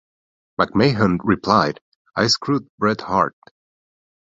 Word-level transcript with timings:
McMahon 0.59 1.19
replied, 1.23 1.79
I 2.15 2.25
screwed 2.25 2.67
Bret 2.79 3.01
Hart. 3.01 3.35